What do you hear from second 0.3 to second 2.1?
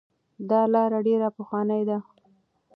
دا لاره ډیره پخوانۍ ده.